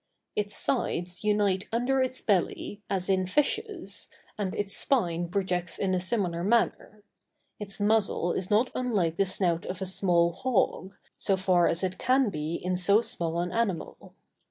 Its 0.35 0.55
sides 0.57 1.23
unite 1.23 1.69
under 1.71 2.01
its 2.01 2.21
belly, 2.21 2.81
as 2.89 3.07
in 3.07 3.27
fishes, 3.27 4.09
and 4.35 4.55
its 4.55 4.75
spine 4.75 5.29
projects 5.29 5.77
in 5.77 5.93
a 5.93 5.99
similar 5.99 6.43
manner. 6.43 7.03
Its 7.59 7.79
muzzle 7.79 8.33
is 8.33 8.49
not 8.49 8.71
unlike 8.73 9.17
the 9.17 9.25
snout 9.27 9.63
of 9.67 9.79
a 9.79 9.85
small 9.85 10.31
hog, 10.33 10.95
so 11.17 11.37
far 11.37 11.67
as 11.67 11.83
it 11.83 11.99
can 11.99 12.31
be 12.31 12.55
in 12.55 12.75
so 12.75 12.99
small 12.99 13.39
an 13.41 13.51
animal. 13.51 14.15